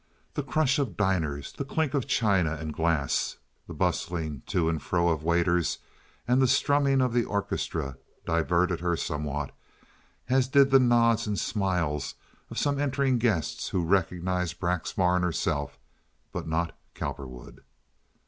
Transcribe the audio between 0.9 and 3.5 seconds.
diners, the clink of china and glass,